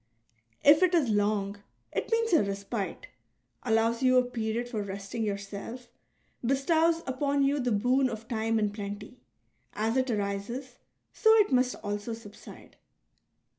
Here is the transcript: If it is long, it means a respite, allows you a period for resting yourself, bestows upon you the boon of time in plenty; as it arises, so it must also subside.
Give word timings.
If 0.63 0.81
it 0.81 0.95
is 0.95 1.09
long, 1.09 1.59
it 1.91 2.11
means 2.11 2.33
a 2.33 2.41
respite, 2.41 3.05
allows 3.61 4.01
you 4.01 4.17
a 4.17 4.23
period 4.25 4.67
for 4.67 4.81
resting 4.81 5.23
yourself, 5.23 5.89
bestows 6.43 7.03
upon 7.05 7.43
you 7.43 7.59
the 7.59 7.71
boon 7.71 8.09
of 8.09 8.27
time 8.27 8.57
in 8.57 8.71
plenty; 8.71 9.21
as 9.73 9.97
it 9.97 10.09
arises, 10.09 10.79
so 11.13 11.31
it 11.35 11.51
must 11.51 11.75
also 11.83 12.13
subside. 12.15 12.77